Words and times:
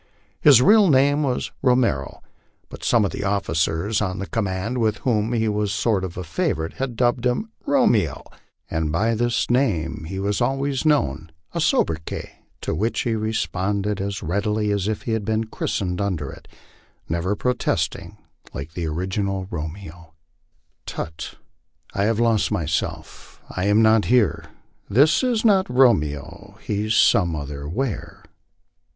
His 0.41 0.63
real 0.63 0.89
name 0.89 1.21
was 1.21 1.51
Romero, 1.61 2.23
but 2.69 2.83
some 2.83 3.05
of 3.05 3.11
the 3.11 3.23
officers 3.23 4.01
of 4.01 4.17
the 4.17 4.25
command, 4.25 4.79
with 4.79 4.97
whom 5.05 5.31
he 5.31 5.47
was 5.47 5.69
a 5.69 5.73
sort 5.75 6.03
of 6.03 6.15
favorite, 6.25 6.73
had 6.81 6.95
dubbed 6.95 7.23
him 7.23 7.51
Romeo, 7.67 8.23
and 8.67 8.91
by 8.91 9.13
this 9.13 9.47
name 9.51 10.05
he 10.07 10.17
was 10.17 10.41
always 10.41 10.87
known, 10.87 11.31
a 11.53 11.61
sobriquet 11.61 12.31
to 12.61 12.73
which 12.73 13.01
he 13.01 13.13
responded 13.13 14.01
as 14.01 14.23
readily 14.23 14.71
as 14.71 14.87
if 14.87 15.03
he 15.03 15.11
had 15.11 15.23
been 15.23 15.43
christened 15.43 16.01
under 16.01 16.31
it; 16.31 16.47
never 17.07 17.35
protesting, 17.35 18.17
like 18.55 18.73
the 18.73 18.87
ori 18.87 19.07
ginal 19.07 19.45
Romeo, 19.51 20.15
Tut, 20.87 21.35
I 21.93 22.05
have 22.05 22.19
lost 22.19 22.51
myself; 22.51 23.39
I 23.51 23.65
am 23.65 23.83
not 23.83 24.05
here; 24.05 24.45
This 24.89 25.21
is 25.21 25.45
not 25.45 25.69
Romeo, 25.69 26.57
he's 26.59 26.95
some 26.95 27.35
other 27.35 27.69
where. 27.69 28.23